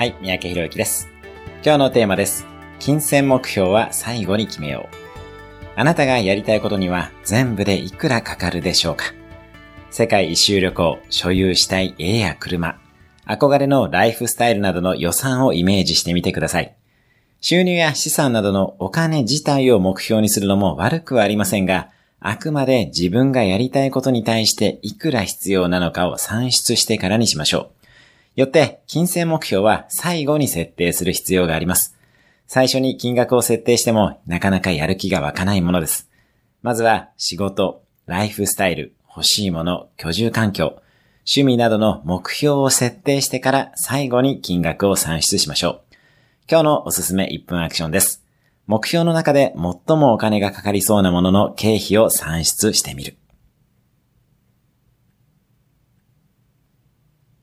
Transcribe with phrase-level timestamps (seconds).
[0.00, 1.10] はい、三宅博之です。
[1.62, 2.46] 今日のテーマです。
[2.78, 4.96] 金銭目標は最後に決めよう。
[5.76, 9.12] あなたがやりたいことには全部でいくらかかるでしょうか？
[9.90, 12.80] 世界一周旅行、所有したい家や車、
[13.26, 16.74] 憧れのライフスタイルなどの予算をイメージしてみてください。
[17.42, 21.90] 収入や資産などのお金自体を目標にするのも悪くはありませんが、
[22.20, 27.79] あくまで自分がやりたいことに対していくら必要なのかを算出してからにしましょう。
[28.40, 31.96] よって、金銭目標は最後に設定する必要があります。
[32.46, 36.10] 最初に金額を設定してもなかなかやる気が湧かないものです。
[36.62, 40.82] まずは仕事、ライフスタイル、欲しいもの、居住環境、
[41.20, 45.80] 趣味などの目標を設定してから最後に金額を算出しましょう。
[46.50, 48.24] 今日のおすすめ1分アクションです。
[48.66, 53.19] 目標の中で最もお金がかかりそうなものの経費を算出してみる。